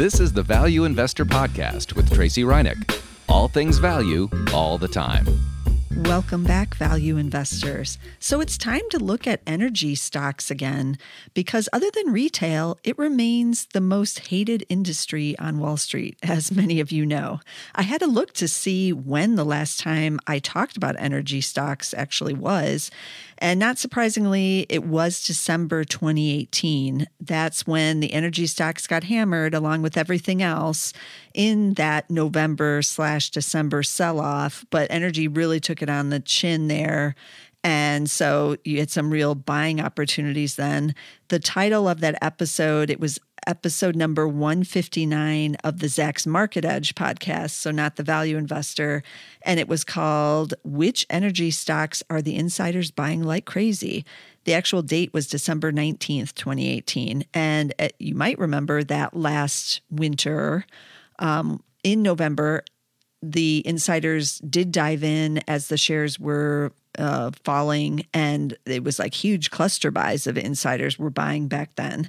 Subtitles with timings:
[0.00, 3.02] This is the Value Investor Podcast with Tracey Ryniec.
[3.28, 5.26] All things value, all the time.
[5.94, 7.98] Welcome back, value investors.
[8.18, 10.96] So it's time to look at energy stocks again
[11.34, 16.80] because, other than retail, it remains the most hated industry on Wall Street, as many
[16.80, 17.40] of you know.
[17.74, 21.92] I had to look to see when the last time I talked about energy stocks
[21.92, 22.90] actually was.
[23.40, 27.06] And not surprisingly, it was December 2018.
[27.20, 30.92] That's when the energy stocks got hammered along with everything else
[31.32, 34.66] in that November slash December sell off.
[34.68, 37.14] But energy really took it on the chin there.
[37.62, 40.94] And so you had some real buying opportunities then.
[41.28, 46.94] The title of that episode, it was episode number 159 of the Zacks Market Edge
[46.94, 49.02] podcast, so not the value investor.
[49.42, 54.04] And it was called Which Energy Stocks Are the Insiders Buying Like Crazy?
[54.44, 57.24] The actual date was December 19th, 2018.
[57.34, 60.66] And uh, you might remember that last winter
[61.18, 62.64] um, in November,
[63.22, 69.14] the insiders did dive in as the shares were uh, falling, and it was like
[69.14, 72.08] huge cluster buys of insiders were buying back then.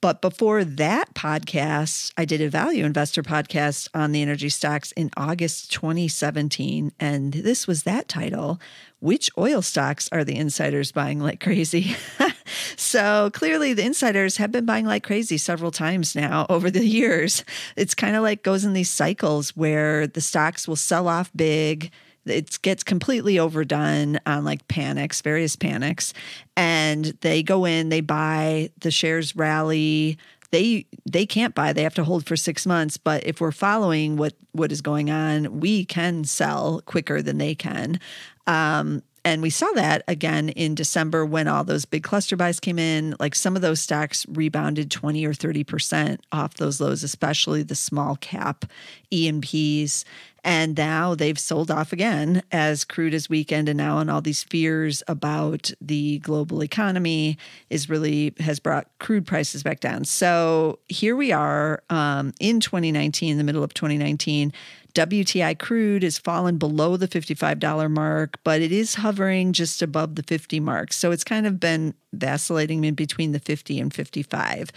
[0.00, 5.10] But before that podcast, I did a value investor podcast on the energy stocks in
[5.16, 6.92] August 2017.
[7.00, 8.60] And this was that title
[9.00, 11.96] Which oil stocks are the insiders buying like crazy?
[12.76, 17.44] so clearly, the insiders have been buying like crazy several times now over the years.
[17.74, 21.90] It's kind of like goes in these cycles where the stocks will sell off big
[22.30, 26.12] it gets completely overdone on like panics, various panics,
[26.56, 30.18] and they go in, they buy, the shares rally.
[30.50, 32.96] They they can't buy; they have to hold for six months.
[32.96, 37.54] But if we're following what what is going on, we can sell quicker than they
[37.54, 38.00] can.
[38.46, 42.78] Um, and we saw that again in December when all those big cluster buys came
[42.78, 43.14] in.
[43.20, 48.16] Like some of those stocks rebounded 20 or 30% off those lows, especially the small
[48.16, 48.64] cap
[49.10, 50.06] E&Ps.
[50.48, 53.68] And now they've sold off again as crude is weakened.
[53.68, 57.36] And now, and all these fears about the global economy
[57.68, 60.06] is really has brought crude prices back down.
[60.06, 64.54] So here we are um, in 2019, the middle of 2019.
[64.94, 70.22] WTI crude has fallen below the $55 mark, but it is hovering just above the
[70.22, 70.94] 50 mark.
[70.94, 74.70] So it's kind of been vacillating in between the 50 and 55.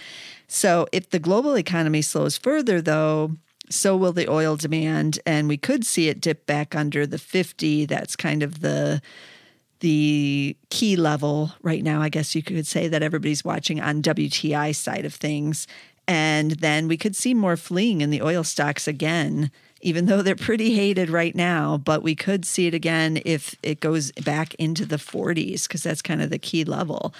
[0.50, 3.38] So if the global economy slows further, though,
[3.72, 7.86] so will the oil demand, and we could see it dip back under the 50.
[7.86, 9.02] That's kind of the
[9.80, 12.02] the key level right now.
[12.02, 15.66] I guess you could say that everybody's watching on WTI side of things,
[16.08, 19.52] and then we could see more fleeing in the oil stocks again
[19.82, 23.80] even though they're pretty hated right now, but we could see it again if it
[23.80, 27.14] goes back into the 40s, because that's kind of the key level.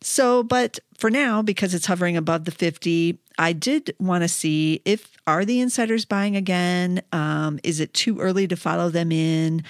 [0.00, 4.80] So, but for now, because it's hovering above the 50, I did want to see
[4.84, 7.02] if are the insiders buying again?
[7.12, 9.64] Um, is it too early to follow them in?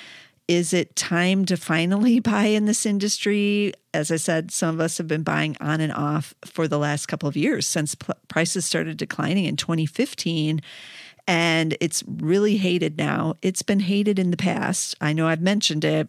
[0.46, 3.72] Is it time to finally buy in this industry?
[3.92, 7.06] As I said, some of us have been buying on and off for the last
[7.06, 10.62] couple of years since p- prices started declining in 2015
[11.26, 13.34] and it's really hated now.
[13.42, 14.94] It's been hated in the past.
[14.98, 16.08] I know I've mentioned it.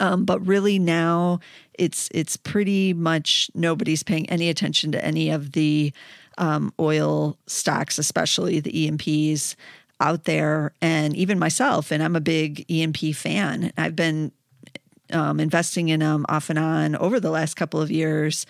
[0.00, 1.40] Um, but really now
[1.74, 5.92] it's it's pretty much nobody's paying any attention to any of the
[6.38, 9.56] um, oil stocks, especially the E&Ps
[10.00, 11.90] out there, and even myself.
[11.90, 13.72] And I'm a big E&P fan.
[13.78, 14.32] I've been
[15.12, 18.44] um, investing in them off and on over the last couple of years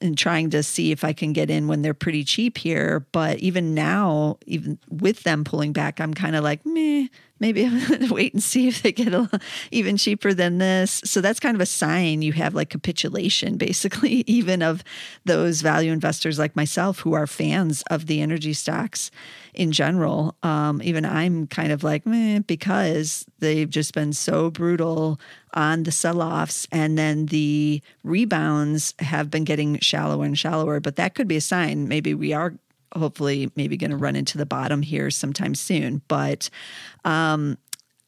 [0.00, 3.06] and trying to see if I can get in when they're pretty cheap here.
[3.12, 7.06] But even now, even with them pulling back, I'm kind of like, meh,
[7.42, 9.28] maybe I'm to wait and see if they get a,
[9.72, 11.02] even cheaper than this.
[11.04, 14.82] So that's kind of a sign you have like capitulation, basically, even of
[15.26, 19.10] those value investors like myself who are fans of the energy stocks
[19.52, 20.36] in general.
[20.42, 25.20] Um, even I'm kind of like, meh, because they've just been so brutal
[25.52, 26.68] on the sell offs.
[26.70, 30.78] And then the rebounds have been getting shallower and shallower.
[30.78, 32.54] But that could be a sign maybe we are
[32.94, 36.02] hopefully maybe going to run into the bottom here sometime soon.
[36.08, 36.50] But
[37.04, 37.58] um,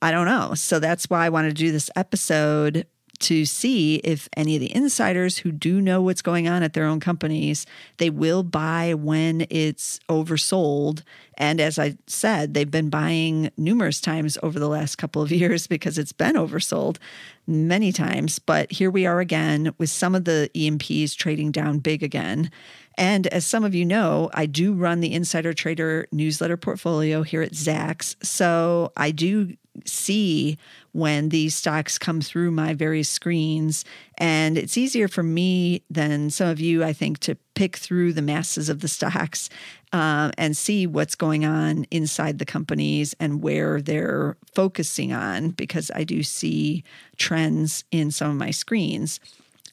[0.02, 0.54] I don't know.
[0.54, 2.86] So that's why I wanted to do this episode
[3.20, 6.84] to see if any of the insiders who do know what's going on at their
[6.84, 7.64] own companies
[7.98, 11.02] they will buy when it's oversold
[11.38, 15.66] and as i said they've been buying numerous times over the last couple of years
[15.66, 16.98] because it's been oversold
[17.46, 22.02] many times but here we are again with some of the E&Ps trading down big
[22.02, 22.50] again
[22.96, 27.42] and as some of you know, I do run the Insider Trader newsletter portfolio here
[27.42, 28.16] at Zacks.
[28.24, 30.56] So I do see
[30.92, 33.84] when these stocks come through my various screens.
[34.16, 38.22] And it's easier for me than some of you, I think, to pick through the
[38.22, 39.50] masses of the stocks
[39.92, 45.90] uh, and see what's going on inside the companies and where they're focusing on because
[45.94, 46.84] I do see
[47.16, 49.18] trends in some of my screens.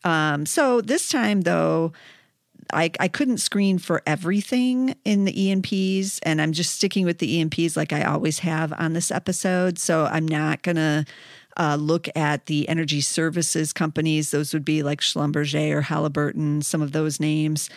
[0.03, 1.93] Um, so this time, though,
[2.73, 7.75] I, I couldn't screen for everything in the E&Ps, I'm just sticking with the E&Ps
[7.77, 9.79] like I always have on this episode.
[9.79, 11.05] So I'm not going to
[11.57, 14.31] uh, look at the energy services companies.
[14.31, 17.69] Those would be like Schlumberger or Halliburton, some of those names.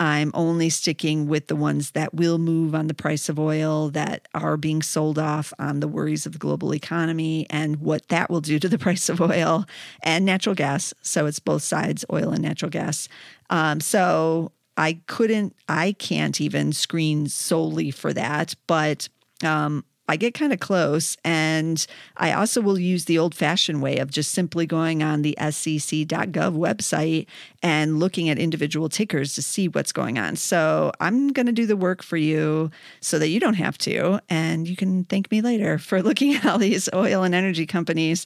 [0.00, 4.26] I'm only sticking with the ones that will move on the price of oil, that
[4.32, 8.40] are being sold off on the worries of the global economy and what that will
[8.40, 9.66] do to the price of oil
[10.02, 10.94] and natural gas.
[11.02, 13.08] So it's both sides, oil and natural gas.
[13.50, 19.06] Um, so I couldn't, I can't even screen solely for that, but
[19.44, 21.16] um, I get kind of close.
[21.24, 21.86] And
[22.16, 26.56] I also will use the old fashioned way of just simply going on the sec.gov
[26.56, 27.26] website
[27.62, 30.36] and looking at individual tickers to see what's going on.
[30.36, 32.70] So I'm going to do the work for you
[33.00, 34.20] so that you don't have to.
[34.30, 38.24] And you can thank me later for looking at all these oil and energy companies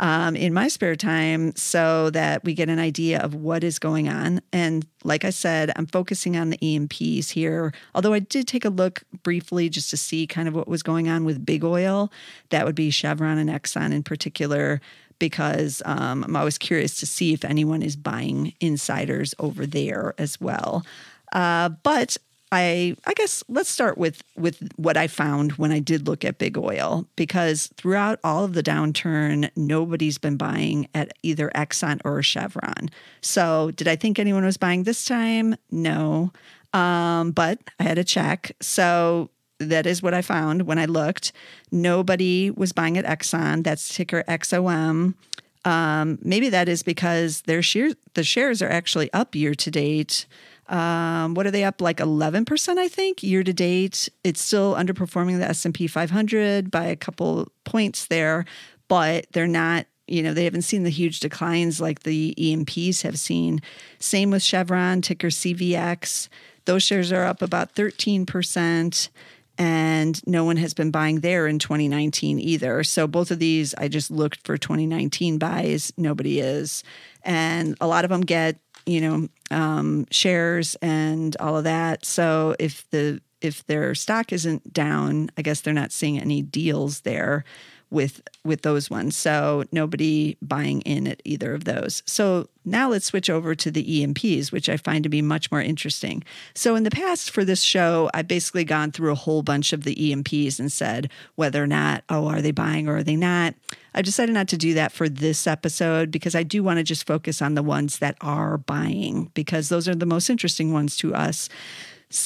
[0.00, 4.08] um, in my spare time so that we get an idea of what is going
[4.08, 4.40] on.
[4.52, 8.70] And like I said, I'm focusing on the E&Ps here, although I did take a
[8.70, 12.12] look briefly just to see kind of what was going on with big oil.
[12.50, 14.80] That would be Chevron and Exxon in particular,
[15.28, 20.38] because um, I'm always curious to see if anyone is buying insiders over there as
[20.38, 20.84] well.
[21.32, 22.18] Uh, but
[22.52, 26.36] I I guess let's start with with what I found when I did look at
[26.36, 32.22] big oil because throughout all of the downturn nobody's been buying at either Exxon or
[32.22, 32.90] Chevron.
[33.22, 35.56] So did I think anyone was buying this time?
[35.70, 36.32] No.
[36.74, 38.52] Um, but I had to check.
[38.60, 41.32] So that is what I found when I looked.
[41.70, 43.64] Nobody was buying at Exxon.
[43.64, 45.14] That's ticker XOM.
[45.64, 50.26] Um, maybe that is because their shares the shares are actually up year to date.
[50.68, 54.08] Um, what are they up like 11% I think year to date.
[54.22, 58.46] It's still underperforming the S&P 500 by a couple points there,
[58.88, 63.18] but they're not you know they haven't seen the huge declines like the E&Ps have
[63.18, 63.60] seen.
[63.98, 66.28] Same with Chevron ticker CVX.
[66.66, 69.08] Those shares are up about 13%
[69.58, 72.84] and no one has been buying there in 2019 either.
[72.84, 76.82] So both of these I just looked for 2019 buys, nobody is.
[77.22, 82.04] And a lot of them get you know, um, shares and all of that.
[82.04, 87.00] So if the if their stock isn't down, I guess they're not seeing any deals
[87.00, 87.44] there
[87.94, 89.16] with with those ones.
[89.16, 92.02] So nobody buying in at either of those.
[92.04, 95.62] So now let's switch over to the E&Ps, which I find to be much more
[95.62, 96.24] interesting.
[96.54, 99.84] So in the past for this show, I've basically gone through a whole bunch of
[99.84, 103.54] the E&Ps and said whether or not, oh, are they buying or are they not?
[103.94, 107.06] I've decided not to do that for this episode because I do want to just
[107.06, 111.14] focus on the ones that are buying because those are the most interesting ones to
[111.14, 111.48] us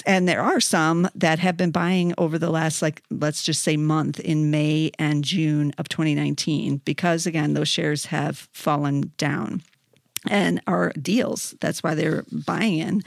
[0.07, 3.77] and there are some that have been buying over the last like let's just say
[3.77, 9.63] month in May and June of 2019 because again those shares have fallen down
[10.29, 11.55] and are deals.
[11.61, 13.03] That's why they're buying in.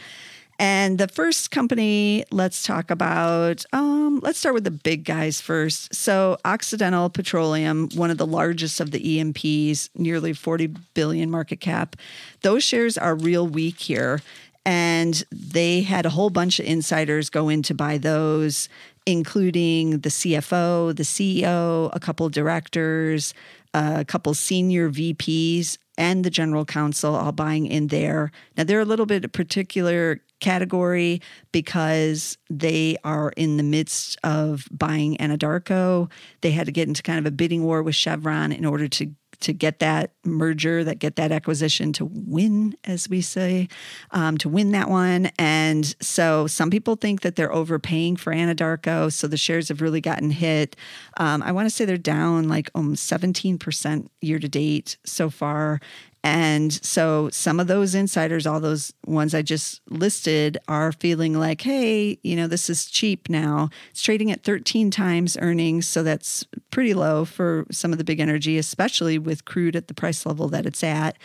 [0.59, 5.93] And the first company let's talk about um, let's start with the big guys first.
[5.93, 11.95] So occidental petroleum one of the largest of the E&Ps nearly 40 billion market cap.
[12.41, 14.21] Those shares are real weak here
[14.65, 18.69] and they had a whole bunch of insiders go in to buy those,
[19.05, 23.33] including the CFO, the CEO, a couple directors,
[23.73, 28.31] uh, a couple senior VPs, and the general counsel all buying in there.
[28.57, 31.21] Now, they're a little bit a particular category
[31.51, 36.09] because they are in the midst of buying Anadarko.
[36.41, 39.11] They had to get into kind of a bidding war with Chevron in order to
[39.41, 43.67] to get that merger, that get that acquisition to win, as we say,
[44.11, 45.31] um, to win that one.
[45.37, 49.11] And so some people think that they're overpaying for Anadarko.
[49.11, 50.75] So the shares have really gotten hit.
[51.17, 55.79] Um, I want to say they're down like um, 17% year to date so far.
[56.23, 61.61] And so some of those insiders, all those ones I just listed, are feeling like,
[61.61, 63.69] hey, you know, this is cheap now.
[63.89, 65.87] It's trading at 13 times earnings.
[65.87, 69.95] So that's pretty low for some of the big energy, especially with crude at the
[69.95, 71.17] price level that it's at.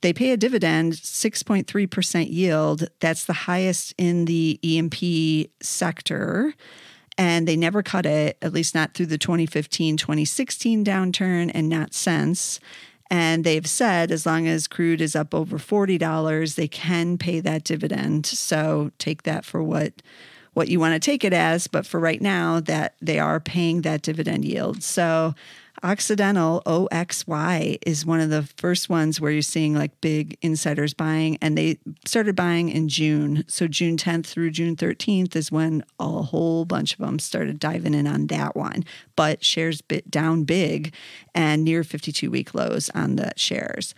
[0.00, 2.88] They pay a dividend, 6.3% yield.
[3.00, 6.54] That's the highest in the E&P sector
[7.18, 11.92] and they never cut it, at least not through the 2015 2016 downturn and not
[11.92, 12.60] since.
[13.10, 17.64] And they've said as long as crude is up over $40, they can pay that
[17.64, 18.26] dividend.
[18.26, 19.94] So take that for what
[20.54, 23.82] what you want to take it as, but for right now that they are paying
[23.82, 24.82] that dividend yield.
[24.82, 25.34] So
[25.82, 31.38] Occidental OXY is one of the first ones where you're seeing like big insiders buying,
[31.40, 33.44] and they started buying in June.
[33.46, 37.94] So June 10th through June 13th is when a whole bunch of them started diving
[37.94, 38.84] in on that one.
[39.14, 40.94] But shares bit down big
[41.34, 43.94] and near 52 week lows on the shares.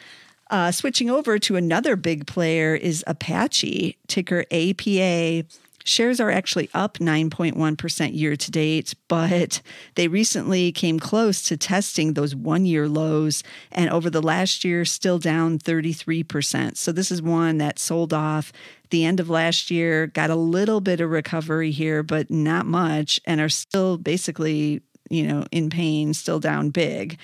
[0.50, 5.44] Uh, switching over to another big player is Apache, ticker APA.
[5.84, 9.62] Shares are actually up 9.1% year to date, but
[9.94, 13.42] they recently came close to testing those one year lows.
[13.72, 16.76] And over the last year, still down 33%.
[16.76, 18.52] So this is one that sold off
[18.90, 23.20] the end of last year, got a little bit of recovery here, but not much,
[23.24, 27.18] and are still basically, you know, in pain, still down big.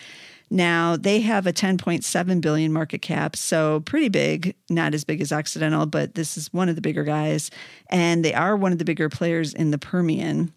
[0.50, 5.32] Now they have a 10.7 billion market cap, so pretty big, not as big as
[5.32, 7.50] Occidental, but this is one of the bigger guys.
[7.90, 10.52] And they are one of the bigger players in the Permian.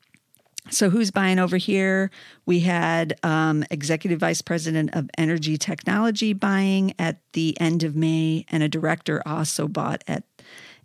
[0.71, 2.11] So, who's buying over here?
[2.45, 8.45] We had um, Executive Vice President of Energy Technology buying at the end of May,
[8.49, 10.23] and a director also bought at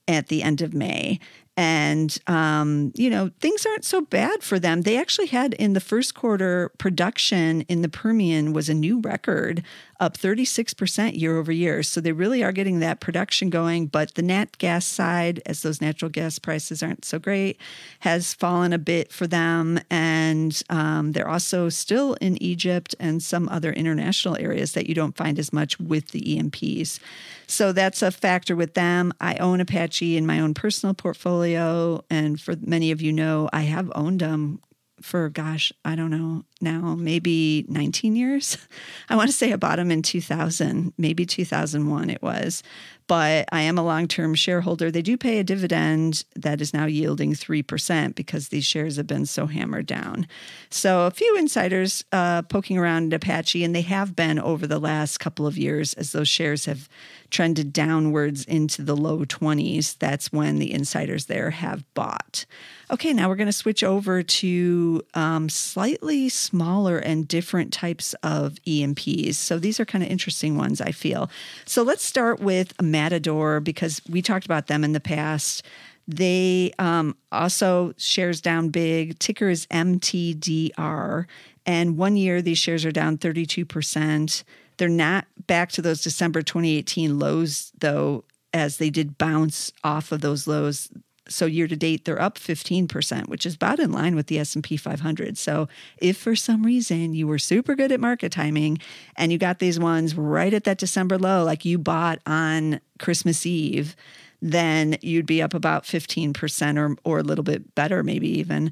[0.07, 1.19] at the end of May
[1.57, 4.83] and um, you know things aren't so bad for them.
[4.83, 9.63] They actually had in the first quarter production in the permian was a new record
[10.01, 14.23] up 36% year over year so they really are getting that production going but the
[14.23, 17.59] nat gas side as those natural gas prices aren't so great
[18.01, 23.49] has fallen a bit for them and um, they're also still in egypt and some
[23.49, 27.01] other international areas that you don't find as much with the E&Ps
[27.47, 29.13] so that's a factor with them.
[29.21, 32.05] I own Apache in my own personal portfolio.
[32.11, 34.61] And for many of you know, I have owned them
[35.01, 38.59] for, gosh, I don't know, now maybe 19 years.
[39.09, 42.63] I want to say I bought them in 2000, maybe 2001 it was
[43.07, 44.91] but I am a long term shareholder.
[44.91, 49.27] They do pay a dividend that is now yielding 3% because these shares have been
[49.27, 50.27] so hammered down.
[50.71, 54.79] So, a few insiders uh, poking around at Apache, and they have been over the
[54.79, 56.89] last couple of years as those shares have
[57.31, 59.99] trended downwards into the low 20s.
[59.99, 62.47] That's when the insiders there have bought.
[62.91, 68.57] Okay, now we're going to switch over to um, slightly smaller and different types of
[68.65, 69.37] E&Ps.
[69.37, 71.31] So, these are kind of interesting ones, I feel.
[71.65, 75.65] So, let's start with Matador because we talked about them in the past.
[76.07, 79.19] They um, also shares down big.
[79.19, 81.27] Ticker is MTDR.
[81.67, 84.45] And one year, these shares are down 32%.
[84.77, 90.21] They're not back to those December 2018 lows, though, as they did bounce off of
[90.21, 90.91] those lows.
[91.29, 94.77] So year to date, they're up 15%, which is about in line with the S&P
[94.77, 95.39] 500.
[95.39, 98.79] So if for some reason you were super good at market timing
[99.17, 103.47] and you got these ones right at that December low, like you bought on Christmas
[103.47, 103.97] Eve,
[104.43, 108.71] then you'd be up about 15% or, or a little bit better, maybe even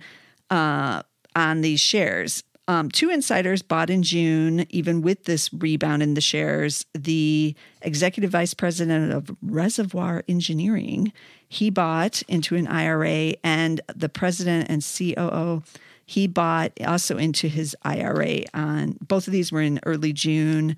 [0.51, 1.03] uh,
[1.35, 2.45] on these shares.
[2.69, 6.87] Um, two insiders bought in June, even with this rebound in the shares.
[6.95, 11.13] The executive vice president of Reservoir Engineering,
[11.49, 15.63] he bought into an IRA, and the president and COO,
[16.07, 18.43] he bought also into his IRA.
[18.55, 20.77] On both of these were in early June,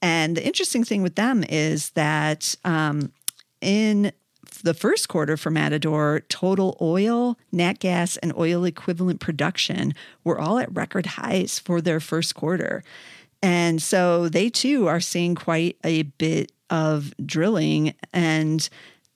[0.00, 3.12] and the interesting thing with them is that um,
[3.60, 4.12] in
[4.50, 10.58] the first quarter for Matador, total oil, nat gas, and oil equivalent production were all
[10.58, 12.82] at record highs for their first quarter.
[13.42, 17.94] And so they too are seeing quite a bit of drilling.
[18.12, 18.68] And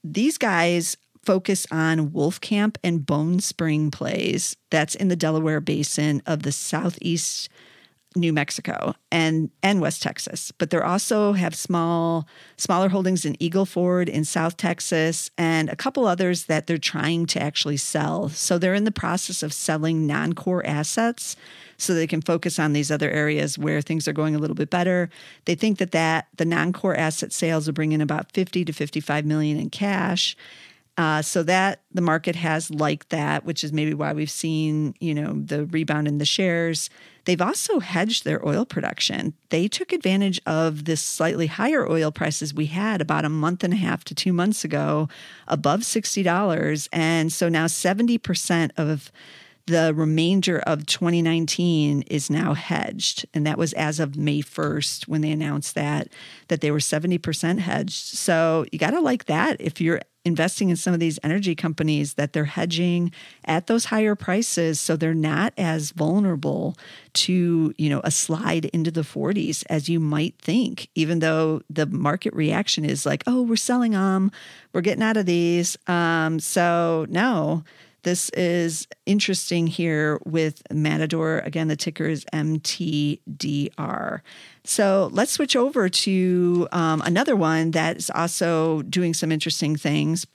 [0.04, 4.56] these guys focus on Wolfcamp and Bone Spring plays.
[4.70, 7.48] That's in the Delaware Basin of the southeast
[8.16, 12.26] New Mexico and and West Texas, but they also have small
[12.56, 17.26] smaller holdings in Eagle Ford in South Texas and a couple others that they're trying
[17.26, 18.28] to actually sell.
[18.28, 21.36] So they're in the process of selling non-core assets
[21.76, 24.70] so they can focus on these other areas where things are going a little bit
[24.70, 25.10] better.
[25.46, 29.24] They think that that the non-core asset sales will bring in about 50 to 55
[29.24, 30.36] million in cash
[30.98, 35.14] uh, so that the market has liked that, which is maybe why we've seen, you
[35.14, 36.90] know, the rebound in the shares.
[37.24, 39.32] They've also hedged their oil production.
[39.50, 43.72] They took advantage of this slightly higher oil prices we had about a month and
[43.72, 45.08] a half to two months ago,
[45.48, 46.88] above $60.
[46.92, 49.10] And so now 70% of
[49.66, 55.20] the remainder of 2019 is now hedged and that was as of may 1st when
[55.20, 56.08] they announced that
[56.48, 60.76] that they were 70% hedged so you got to like that if you're investing in
[60.76, 63.12] some of these energy companies that they're hedging
[63.44, 66.76] at those higher prices so they're not as vulnerable
[67.12, 71.86] to you know a slide into the 40s as you might think even though the
[71.86, 74.30] market reaction is like oh we're selling them
[74.72, 75.76] we're getting out of these.
[75.86, 77.64] Um, so no
[78.02, 81.38] This is interesting here with Matador.
[81.40, 84.20] Again, the ticker is MTDR.
[84.64, 90.26] So let's switch over to um, another one that's also doing some interesting things,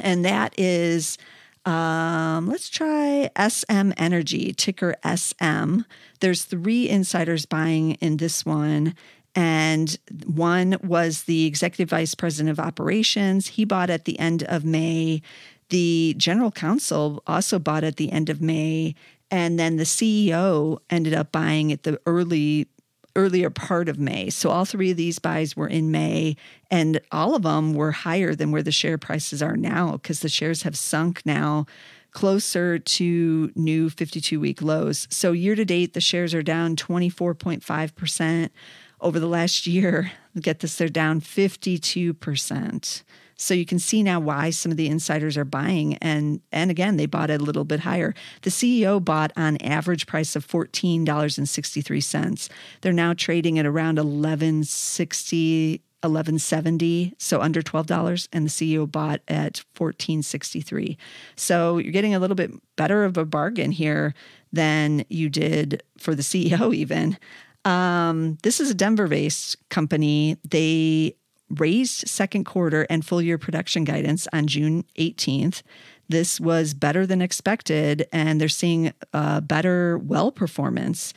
[0.00, 1.18] and that is.
[1.66, 5.80] Um, let's try SM Energy, ticker SM.
[6.20, 8.94] There's three insiders buying in this one.
[9.34, 9.96] And
[10.26, 13.48] one was the executive vice president of operations.
[13.48, 15.22] He bought at the end of May.
[15.68, 18.94] The general counsel also bought at the end of May.
[19.30, 22.68] And then the CEO ended up buying at the early
[23.16, 24.30] earlier part of May.
[24.30, 26.36] So all three of these buys were in May,
[26.70, 30.28] and all of them were higher than where the share prices are now because the
[30.28, 31.66] shares have sunk now
[32.10, 35.06] closer to new 52 week lows.
[35.10, 38.50] So year to date, the shares are down 24.5%.
[39.00, 43.02] Over the last year, get this, they're down 52%.
[43.36, 45.94] So you can see now why some of the insiders are buying.
[45.96, 48.14] And and again they bought it a little bit higher.
[48.42, 52.48] The CEO bought on average price of $14.63.
[52.80, 59.64] They're now trading at around 1160 1170 so under $12 and the ceo bought at
[59.74, 60.98] 1463
[61.34, 64.12] so you're getting a little bit better of a bargain here
[64.52, 67.16] than you did for the ceo even.
[67.64, 70.36] Um, this is a denver based company.
[70.48, 71.16] They
[71.60, 75.62] raised second quarter and full year production guidance on June 18th.
[76.08, 81.14] This was better than expected, and they're seeing uh, better well performance.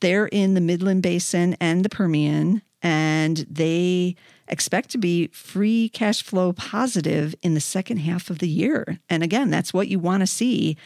[0.00, 4.14] They're in the Midland Basin and the Permian, and they
[4.48, 8.98] expect to be free cash flow positive in the second half of the year.
[9.08, 10.76] And again, that's what you want to see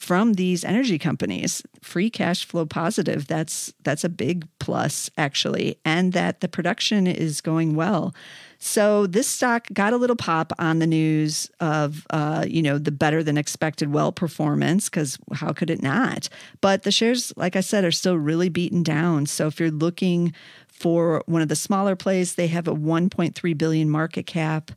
[0.00, 6.14] from these energy companies free cash flow positive that's that's a big plus actually and
[6.14, 8.14] that the production is going well
[8.62, 12.92] so this stock got a little pop on the news of uh, you know the
[12.92, 16.28] better than expected well performance because how could it not
[16.60, 20.32] but the shares like i said are still really beaten down so if you're looking
[20.68, 24.70] for one of the smaller plays they have a 1.3 billion market cap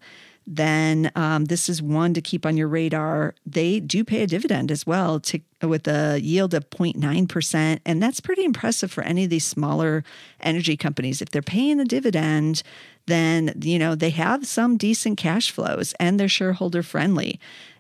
[0.46, 3.34] then um, this is one to keep on your radar.
[3.46, 7.80] They do pay a dividend as well to, with a yield of 0.9%.
[7.86, 10.04] And that's pretty impressive for any of these smaller
[10.42, 11.22] energy companies.
[11.22, 12.64] If they're paying a dividend,
[13.08, 17.40] then you know they have some decent cash flows and they're shareholder friendly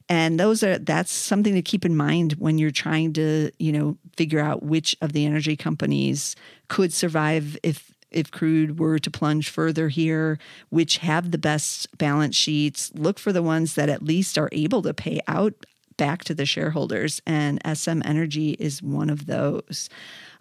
[0.09, 3.97] and those are that's something to keep in mind when you're trying to you know
[4.17, 6.35] figure out which of the energy companies
[6.67, 10.37] could survive if if crude were to plunge further here,
[10.69, 12.91] which have the best balance sheets.
[12.93, 15.53] Look for the ones that at least are able to pay out
[15.97, 19.89] back to the shareholders, and SM Energy is one of those.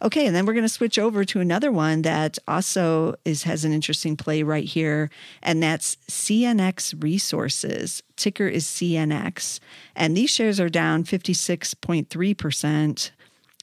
[0.02, 3.64] Okay, and then we're going to switch over to another one that also is has
[3.64, 5.10] an interesting play right here,
[5.42, 8.02] and that's CNX Resources.
[8.16, 9.60] Ticker is CNX,
[9.94, 13.12] and these shares are down 56.3 percent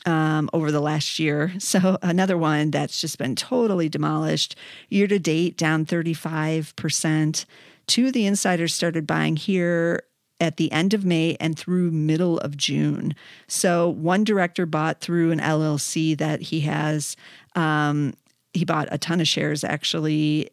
[0.06, 1.52] um, over the last year.
[1.60, 4.56] So another one that's just been totally demolished.
[4.88, 7.46] Year to date, down 35%.
[7.86, 10.04] Two of the insiders started buying here
[10.40, 13.14] at the end of May and through middle of June.
[13.48, 17.18] So one director bought through an LLC that he has.
[17.56, 18.14] Um,
[18.54, 20.50] he bought a ton of shares actually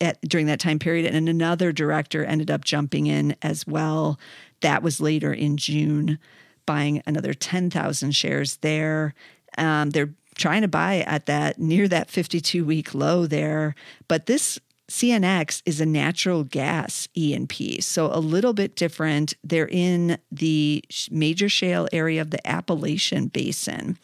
[0.00, 4.18] at, during that time period, and another director ended up jumping in as well.
[4.60, 6.18] That was later in June
[6.66, 9.14] buying another 10,000 shares there.
[9.56, 13.74] Um, they're trying to buy at that near that 52 week low there.
[14.08, 19.34] But this CNX is a natural gas E&P, so a little bit different.
[19.42, 23.98] They're in the major shale area of the Appalachian Basin.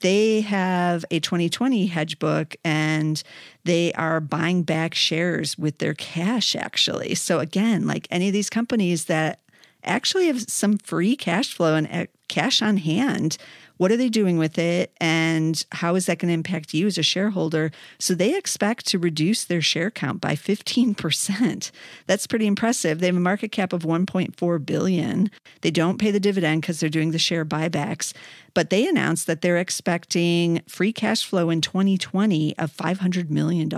[0.00, 3.22] They have a 2020 hedge book and
[3.64, 7.14] they are buying back shares with their cash, actually.
[7.14, 9.40] So, again, like any of these companies that
[9.84, 13.36] actually have some free cash flow and uh, cash on hand.
[13.76, 14.92] What are they doing with it?
[15.00, 17.70] And how is that going to impact you as a shareholder?
[17.98, 21.70] So they expect to reduce their share count by 15%.
[22.06, 23.00] That's pretty impressive.
[23.00, 25.30] They have a market cap of 1.4 billion.
[25.62, 28.12] They don't pay the dividend because they're doing the share buybacks,
[28.52, 33.72] but they announced that they're expecting free cash flow in 2020 of $500 million.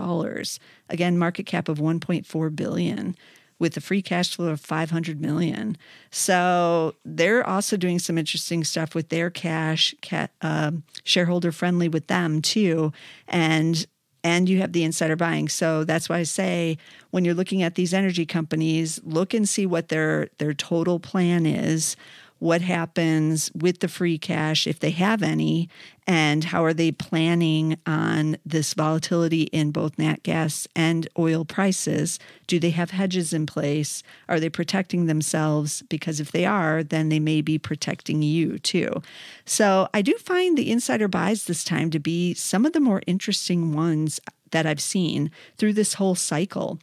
[0.88, 3.16] Again, market cap of 1.4 billion
[3.62, 5.78] with a free cash flow of 500 million.
[6.10, 9.94] So they're also doing some interesting stuff with their cash,
[10.42, 12.92] um, shareholder friendly with them too,
[13.28, 13.86] and
[14.24, 15.48] and you have the insider buying.
[15.48, 16.78] So that's why I say
[17.10, 21.46] when you're looking at these energy companies, look and see what their their total plan
[21.46, 21.96] is
[22.42, 25.68] what happens with the free cash if they have any,
[26.08, 32.18] and how are they planning on this volatility in both nat gas and oil prices?
[32.48, 34.02] Do they have hedges in place?
[34.28, 35.84] Are they protecting themselves?
[35.88, 38.90] Because if they are, then they may be protecting you too.
[39.44, 43.02] So I do find the insider buys this time to be some of the more
[43.06, 44.18] interesting ones
[44.50, 46.80] that I've seen through this whole cycle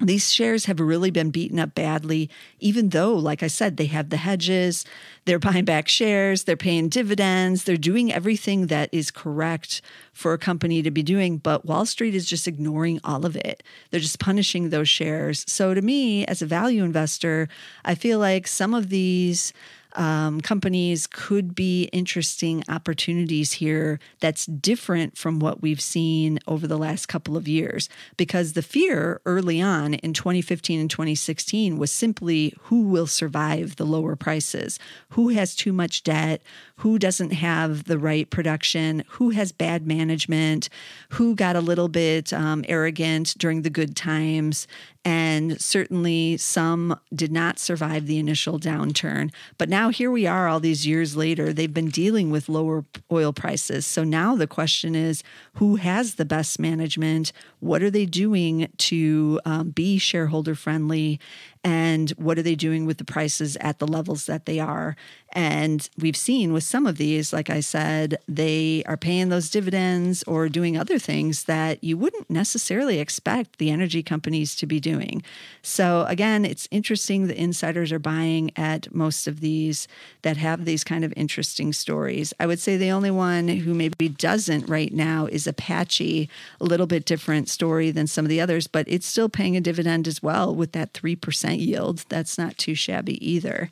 [0.00, 2.30] these shares have really been beaten up badly,
[2.60, 4.84] even though, like I said, they have the hedges,
[5.24, 9.82] they're buying back shares, they're paying dividends, they're doing everything that is correct
[10.12, 11.38] for a company to be doing.
[11.38, 13.62] But Wall Street is just ignoring all of it.
[13.90, 15.44] They're just punishing those shares.
[15.48, 17.48] So, to me, as a value investor,
[17.84, 19.52] I feel like some of these
[19.98, 26.78] um, companies could be interesting opportunities here that's different from what we've seen over the
[26.78, 27.88] last couple of years.
[28.16, 33.84] Because the fear early on in 2015 and 2016 was simply who will survive the
[33.84, 34.78] lower prices,
[35.10, 36.42] who has too much debt,
[36.76, 40.68] who doesn't have the right production, who has bad management,
[41.10, 44.68] who got a little bit um, arrogant during the good times.
[45.04, 49.32] And certainly some did not survive the initial downturn.
[49.56, 53.32] But now here we are, all these years later, they've been dealing with lower oil
[53.32, 53.86] prices.
[53.86, 55.22] So now the question is
[55.54, 57.32] who has the best management?
[57.60, 61.20] What are they doing to um, be shareholder friendly?
[61.68, 64.96] And what are they doing with the prices at the levels that they are.
[65.32, 70.22] And we've seen with some of these, like I said, they are paying those dividends
[70.22, 75.22] or doing other things that you wouldn't necessarily expect the energy companies to be doing.
[75.60, 79.86] So, again, it's interesting the insiders are buying at most of these
[80.22, 82.32] that have these kind of interesting stories.
[82.40, 86.86] I would say the only one who maybe doesn't right now is Apache, a little
[86.86, 90.22] bit different story than some of the others, but it's still paying a dividend as
[90.22, 92.04] well with that 3% yield.
[92.08, 93.70] That's not too shabby either.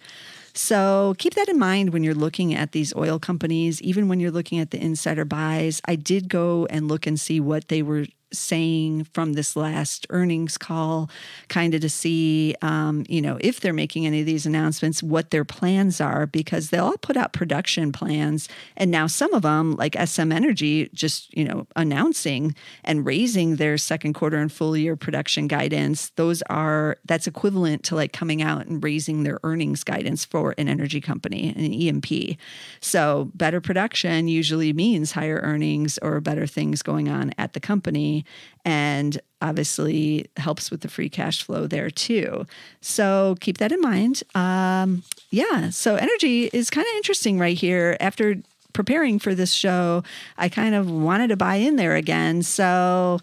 [0.55, 4.31] So keep that in mind when you're looking at these oil companies, even when you're
[4.31, 5.83] looking at the insider buys.
[5.85, 10.59] I did go and look and see what they were saying from this last earnings
[10.59, 11.11] call,
[11.49, 15.31] kind of to see, um, you know, if they're making any of these announcements, what
[15.31, 18.49] their plans are, because they'll all put out production plans.
[18.77, 23.79] And now some of them, like SM Energy, just, you know, announcing and raising their
[23.79, 26.11] second quarter and full year production guidance.
[26.16, 30.68] Those are, that's equivalent to like coming out and raising their earnings guidance for an
[30.68, 32.37] energy company, an E&P.
[32.81, 38.25] So better production usually means higher earnings or better things going on at the company
[38.64, 42.46] and obviously helps with the free cash flow there too.
[42.80, 44.22] So keep that in mind.
[44.34, 47.96] Um, yeah, so energy is kind of interesting right here.
[48.00, 48.36] After
[48.72, 50.02] preparing for this show,
[50.36, 52.42] I kind of wanted to buy in there again.
[52.42, 53.20] So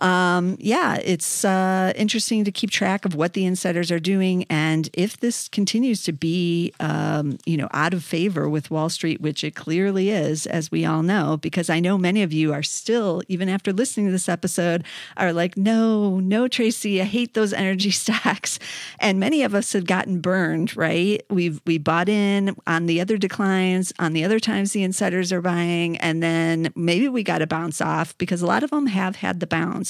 [0.00, 4.88] um, yeah, it's uh, interesting to keep track of what the insiders are doing, and
[4.94, 9.44] if this continues to be, um, you know, out of favor with Wall Street, which
[9.44, 13.22] it clearly is, as we all know, because I know many of you are still,
[13.28, 14.84] even after listening to this episode,
[15.18, 18.58] are like, no, no, Tracey, I hate those energy stocks,
[18.98, 20.76] and many of us have gotten burned.
[20.76, 21.22] Right?
[21.28, 25.42] We've we bought in on the other declines, on the other times the insiders are
[25.42, 29.16] buying, and then maybe we got to bounce off because a lot of them have
[29.16, 29.89] had the bounce.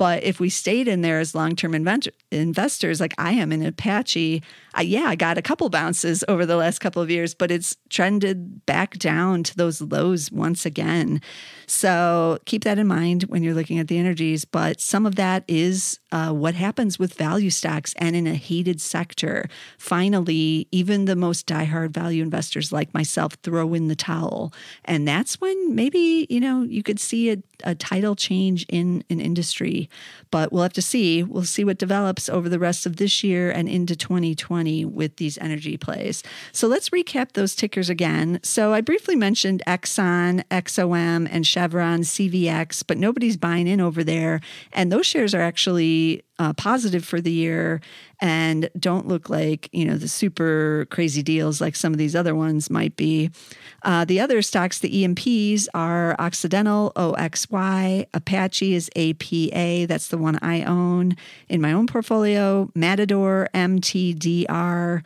[0.00, 4.42] But if we stayed in there as long term investors, like I am in Apache,
[4.72, 7.76] I, yeah, I got a couple bounces over the last couple of years, but it's
[7.90, 11.20] trended back down to those lows once again.
[11.66, 14.46] So keep that in mind when you're looking at the energies.
[14.46, 18.80] But some of that is uh, what happens with value stocks and in a hated
[18.80, 19.50] sector.
[19.76, 24.52] Finally, even the most diehard value investors like myself throw in the towel.
[24.86, 29.20] And that's when maybe, you know, you could see a, a title change in an
[29.20, 29.89] industry.
[30.30, 31.22] But we'll have to see.
[31.22, 35.38] We'll see what develops over the rest of this year and into 2020 with these
[35.38, 36.22] energy plays.
[36.52, 38.40] So let's recap those tickers again.
[38.42, 44.40] So I briefly mentioned Exxon, XOM, and Chevron, CVX, but nobody's buying in over there.
[44.72, 47.82] And those shares are actually uh, positive for the year
[48.18, 52.34] and don't look like you know the super crazy deals like some of these other
[52.34, 53.30] ones might be.
[53.82, 60.38] Uh, the other stocks, the E&Ps, are Occidental OXY, Apache is APA, that's the one
[60.42, 61.16] I own
[61.48, 65.02] in my own portfolio, Matador MTDR.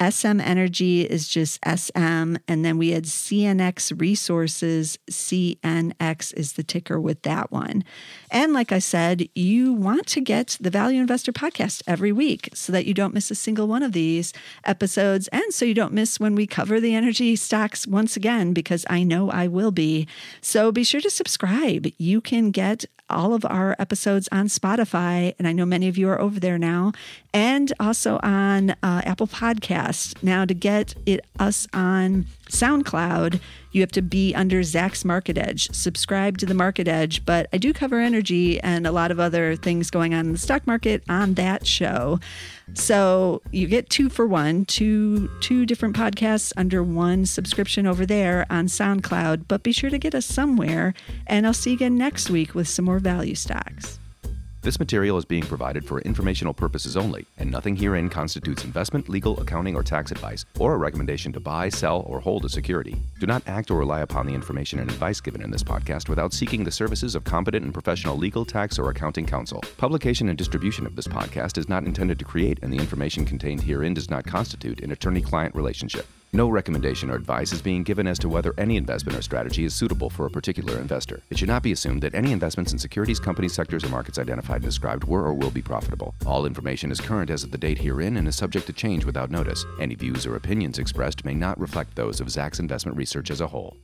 [0.00, 2.36] SM Energy is just SM.
[2.46, 4.98] And then we had CNX Resources.
[5.10, 7.84] CNX is the ticker with that one.
[8.30, 12.72] And like I said, you want to get the Value Investor podcast every week so
[12.72, 14.32] that you don't miss a single one of these
[14.64, 15.28] episodes.
[15.28, 19.02] And so you don't miss when we cover the energy stocks once again, because I
[19.02, 20.06] know I will be.
[20.40, 21.86] So be sure to subscribe.
[21.98, 25.34] You can get all of our episodes on Spotify.
[25.38, 26.92] And I know many of you are over there now,
[27.32, 30.22] and also on uh, Apple Podcasts podcast.
[30.22, 33.40] Now, to get it us on SoundCloud,
[33.72, 35.70] you have to be under Zacks Market Edge.
[35.72, 39.56] Subscribe to the Market Edge, but I do cover energy and a lot of other
[39.56, 42.18] things going on in the stock market on that show.
[42.74, 48.46] So you get two for one, two two different podcasts under one subscription over there
[48.50, 49.44] on SoundCloud.
[49.48, 50.94] But be sure to get us somewhere,
[51.26, 53.98] and I'll see you again next week with some more value stocks.
[54.68, 59.40] This material is being provided for informational purposes only, and nothing herein constitutes investment, legal,
[59.40, 63.00] accounting, or tax advice, or a recommendation to buy, sell, or hold a security.
[63.18, 66.34] Do not act or rely upon the information and advice given in this podcast without
[66.34, 69.64] seeking the services of competent and professional legal, tax, or accounting counsel.
[69.78, 73.62] Publication and distribution of this podcast is not intended to create, and the information contained
[73.62, 76.06] herein does not constitute an attorney client relationship.
[76.32, 79.74] No recommendation or advice is being given as to whether any investment or strategy is
[79.74, 81.22] suitable for a particular investor.
[81.30, 84.56] It should not be assumed that any investments in securities, companies, sectors, or markets identified
[84.56, 86.14] and described were or will be profitable.
[86.26, 89.30] All information is current as of the date herein and is subject to change without
[89.30, 89.64] notice.
[89.80, 93.46] Any views or opinions expressed may not reflect those of Zacks Investment Research as a
[93.46, 93.78] whole.